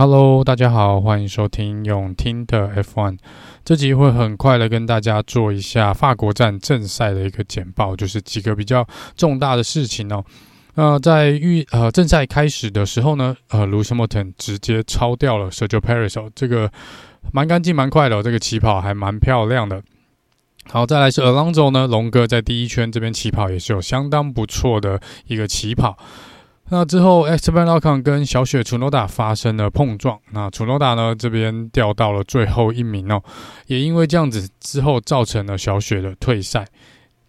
[0.00, 3.18] Hello，大家好，欢迎收听用听的 F1。
[3.62, 10.24] 这集会很快的跟大家做一下法国站正赛的一个简报，就是几个比较重大的事情哦。
[10.76, 16.72] 那、在预呃正赛开始的时候呢，呃，Lewis Hamilton 直接超掉了 Sergio Perez，哦，这个
[17.30, 19.82] 蛮干净蛮快的、哦，这个起跑还蛮漂亮的。
[20.70, 25.98] 好，再来是 Alonso 呢，龙哥在第一圈这边起跑也是有相当不错的一个起跑。
[26.72, 30.18] 那之后，Esteban Ocon 跟小雪 Tsunoda 发生了碰撞。
[30.30, 33.20] 那 Tsunoda 呢这边掉到了最后一名哦，
[33.66, 36.64] 也因为这样子之后造成了小雪的退赛。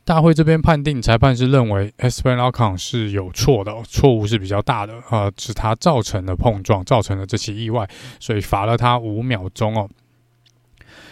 [0.04, 7.88] 大会这边判定裁判是认为 Esteban Ocon 是有错的，错误是比较大的啊，是他造成了碰撞，造成了这起意外，
[8.20, 9.90] 所以罚了他五秒钟哦。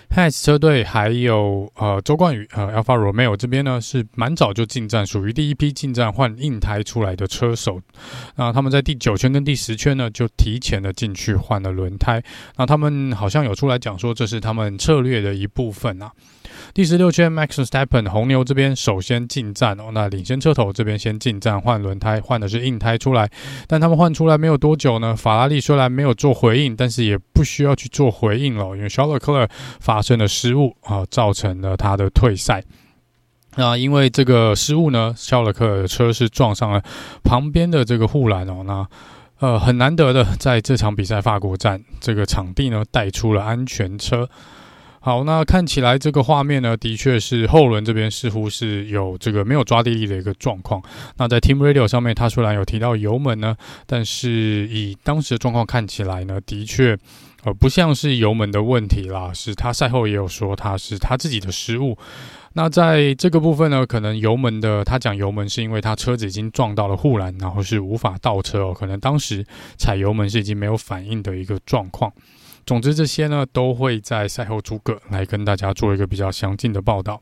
[0.09, 7.79] Haas 车队还有呃周冠宇呃 Alfa Romeo 这边呢是蛮早就进站，属于第一批进站换硬胎出来的车手。
[8.35, 12.21] 那他们在第九圈跟第十圈呢就提前的进去换了轮胎。
[12.57, 16.11] 那他们好像有出来讲说这是他们策略的一部分啊。
[16.72, 23.30] 第十六圈，Max Verstappen 红牛这边首先进站哦，那领先车头这边先进站换轮胎，换的是硬胎出来，
[23.67, 32.64] 但他们换出来没有多久呢，法拉利虽然没有做回应，但是也不需要去做回应了，因为 Charles c l e r 发生了失误啊，造成了他的退赛。
[33.56, 36.84] 那因为这个失误呢，Charles Leclerc 的车是撞上了
[37.23, 38.88] 旁边的这个护栏哦，那
[39.40, 44.30] 呃很难得的在这场比赛法国站这个场地呢带出了安全车。
[45.02, 50.81] 好，那看起来这个画面呢，的确是后轮这边似乎是有这个没有抓地力的一个状况。
[51.16, 56.97] 那在 Team Radio 上面，他虽然有提到油门呢，但是以当时的状况看起来呢，的确
[57.44, 61.97] 呃不像是油门的问题啦，是他赛后也有说他是他自己的失误。
[62.53, 69.45] 那在这个部分呢，可能油门的他讲油门是因为他车子已经撞到了护栏，然后是无法倒车哦，可能当时
[69.78, 72.11] 踩油门是已经没有反应的一个状况。
[72.70, 77.20] 总之，这些呢都会在赛后诸葛来跟大家做一个比较详尽的报道。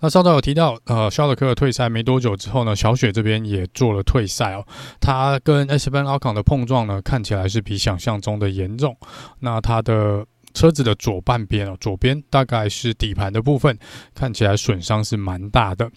[0.00, 4.66] 那稍早有提到，呃，肖勒克退赛没多久之后呢，小雪这边也做了退赛哦。
[5.00, 8.96] 他跟 Esteban Ocon 的碰撞呢，看起来是比想象中的严重。
[9.38, 13.78] 那他的车子的左半边哦，左边大概是底盘的部分，
[14.16, 15.88] 看起来损伤是蛮大的。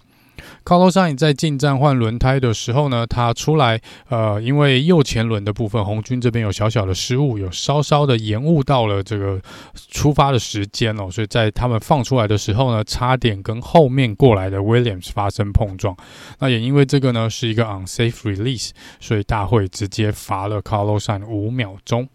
[0.63, 9.41] Carlos s i n 在进站换轮胎的时候呢，他出来，呃，因为右前轮的部分，红军这边有小小的失误，有稍稍的延误到了这个
[9.90, 15.96] 出发的时间哦，所以在他们放出来的时候呢，差点跟后面过来的 Williams 发生碰撞。
[16.40, 22.07] 那也因为这个呢是一个 unsafe release，所以大会直接罚了 Carlos s i n 五秒钟。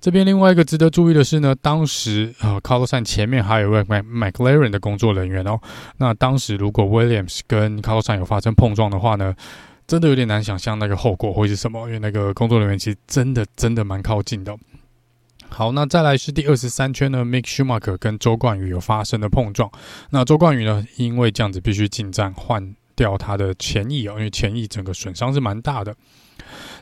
[0.00, 5.60] 这边另外一个值得注意的是呢，当时呃，Carlos Sainz 前面还有一位 McLaren 的工作人员哦。
[5.96, 9.34] 那当时如果 Williams 跟 Carlson 有发生碰撞的话呢，
[9.86, 14.56] 真的有点难想象那个后果会是什么，因为那个工作人员其实真的真的蛮靠近的。
[15.50, 19.70] 好，那再来是第二十三圈呢，Mick Schumacher 跟周冠宇有发生的碰撞。
[20.10, 25.96] 那周冠宇呢，因为这样子必须进站换掉他的前翼哦，因为前翼整个损伤是蛮大的。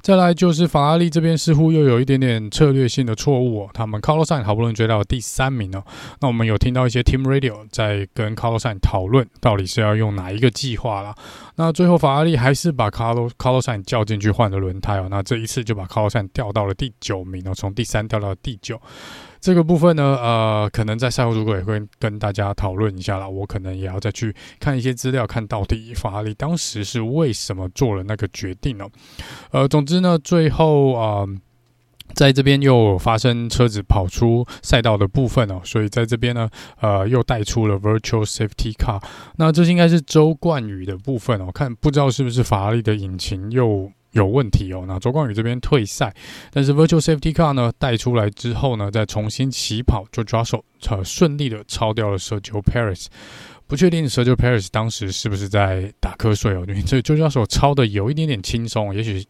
[0.03, 5.83] 再来就是法拉利这边似乎又有一点点策略性的错误哦，他们 Carlos Sain 好不容易追到第三名哦，
[6.21, 11.15] 那我们有听到一些 Team Radio 在跟 Carlos Sain 讨论到底是要用哪一个计划啦。
[11.57, 18.81] 那最后法拉利还是把 Carlos Carlos Sain 叫进去换了轮胎哦，那这一次就把 Carlos Sainz 调到了第九名哦，从第三调到第九。
[19.47, 28.91] 这个部分呢，呃，可能在赛后如果也会跟大家讨论一下啦，我可能也要再去看一些资料，看到底法拉利当时是为什么做了那个决定哦。
[29.53, 31.25] 呃，总之呢，最后啊、
[32.13, 39.01] 在这边又发生车子跑出赛道的部分哦，所以在这边呢，呃，又带出了 Virtual Safety Car。
[39.37, 43.93] 那这应该是周冠宇的部分哦，看不知道是不是法拉利的引擎又。
[44.17, 46.13] 有问题哦，那周冠宇这边退赛，
[46.51, 53.07] 但是 Virtual Safety Car 呢带出来之后呢，再重新起跑，就抓手呃顺利的超掉了 Sergio Perez。
[53.67, 59.25] 不确定 Sergio Perez 当时是不是在打瞌睡哦，因为这就抓手超的有一点点轻松，也许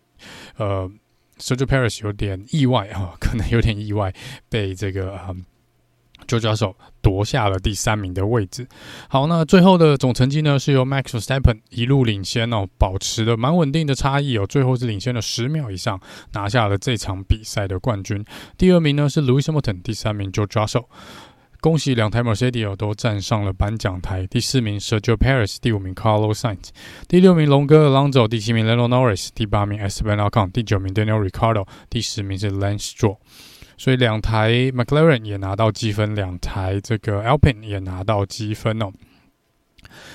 [0.56, 0.90] 呃
[1.38, 4.14] Sergio Perez 有点意外啊、可能有点意外
[4.48, 5.18] 被这个。
[6.26, 8.66] 就抓手夺下了第三名的位置。
[9.08, 16.00] 好，那最后的总成绩呢，是由 Max Verstappen 一路领先哦，保持了蛮稳定的差异哦，最后是领先了十秒以上，
[16.32, 18.24] 拿下了这场比赛的冠军。
[18.58, 20.86] 第二名呢是 Lewis Hamilton，第三名 George Russell。
[21.58, 24.24] 恭喜两台 Mercedes 都站上了颁奖台。
[24.26, 26.68] 第四名 Sergio Perez，第五名 Carlos Sainz，
[27.08, 32.92] 第六名龙哥 Alonso，第七名 Lando Norris，第八名 Esteban Ocon，第九名 Daniel r i c a r d o 第十名是 Lance
[32.92, 33.16] Stroll。
[33.76, 38.92] 所以两台 McLaren 也拿到积分，两台这个 Alpine 也拿到积分哦。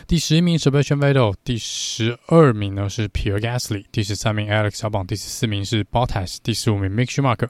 [0.05, 7.47] 第十一名 Sebastian Vettel，第十二名呢是 Pierre Gasly，第十三名 Alex Albon，第十四名是 Bottas，第十五名 Mick Schumacher。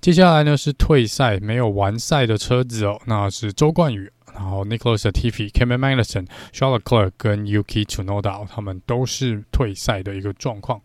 [0.00, 10.80] 接下来呢是退赛没有完赛的车子哦，那是周冠宇，然后 Nicholas Latifi、Kevin Magnussen、Charles Leclerc 跟 Yuki Tsunoda，他们都是退赛的一个状况。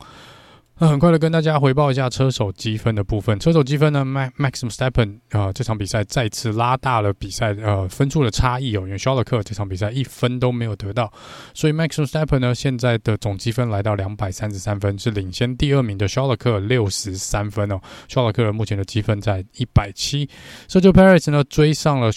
[0.80, 3.40] 那很快的跟大家回报一下车手积分的部分。
[3.40, 8.82] 车手积分呢，Max Verstappen 啊，这场比赛再次拉大了比赛呃分数的差异哦。
[8.82, 11.12] 因为肖勒克这场比赛一分都没有得到，
[11.56, 17.82] 所以 Max Verstappen 呢现在的总积分来到两百三十三分，是领先第二名的肖勒克六十三分哦。
[18.08, 20.30] 肖勒克目前的积分在一百七
[20.70, 22.12] ，Sergio Perez 呢追上了，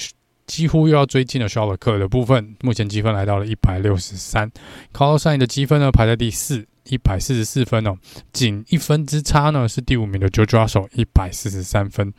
[0.46, 4.52] 几乎又要追进了肖勒克的部分，目前积分来到了一百六十三。
[4.92, 6.66] Carlos Sainz 的积分呢排在第四。
[6.84, 7.96] 一百四十四分哦，
[8.32, 12.12] 仅一分之差呢，是第五名的 George Russell 一百四十三分，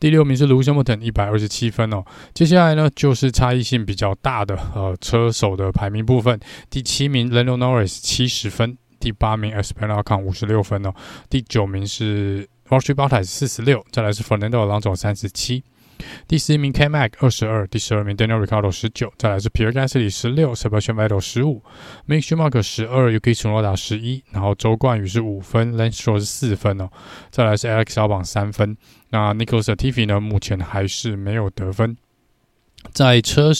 [0.00, 2.04] 第六名是 Lewis Hamilton 一百二十七分哦。
[2.34, 6.38] 接下来呢，就是差异性比较大的呃车手的排名部分，
[6.70, 10.94] 第七名 Lando Norris 七十分，第八名 Esteban Ocon 五十六分哦，
[11.28, 15.62] 第九名是 Valtteri Bottas 四十六，再来是 Fernando Alonso 三十七。
[16.26, 21.62] 第十一名 K Mac 二十二，第十二名 Daniel Ricardo 十九，再来是 Pierre Gasly 十六，Sebastian Vettel 十五
[22.06, 26.90] ，Mick Schumacher 十二，Yuki Tsunoda 十一，然后周冠宇是五分，Lance Stroll 是四分哦，
[27.30, 28.76] 再来是 Alex Albon 三分，
[29.10, 31.96] 那 Nicholas Latifi 呢，目前还是没有得分，
[32.92, 33.52] 在车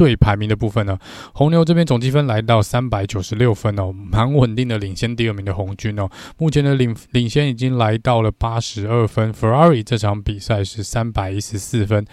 [0.00, 0.98] 队排名的部分呢，
[1.34, 6.08] 红牛这边总积分来到三百九十六分哦，蛮稳定的领先第二名的红军哦。
[6.38, 12.06] 目前的领领先已经来到了八十二分，Ferrari 这场比赛是三百一十四分。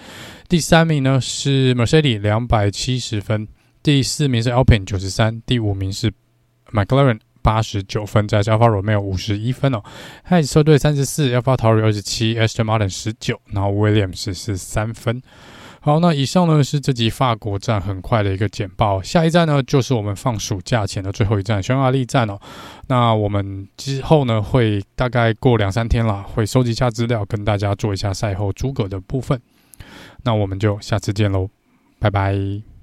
[0.49, 3.47] 第三名呢是 Mercedes 两百七十分，
[3.81, 6.11] 第四名是 Alpine 九十三，第五名是
[6.73, 9.81] McLaren 八十九分，再加 Alfa Romeo 五十一分哦。
[10.29, 15.21] Haas 车队三十四，Alpha t o r i 二十七，Aston Martin 十九，然后 Williams 是三分。
[15.87, 19.01] 好，那以上呢是这集法国站很快的一个简报。
[19.01, 22.37] 下一站呢就是我们放暑假前的最后一站匈牙利站哦。
[22.87, 29.41] 那我们之后呢会大概过两三天啦，会收集一下资料，跟大家做一下赛后诸葛的部分。
[30.23, 31.47] 那我们就下次见喽，
[31.99, 32.76] 拜拜。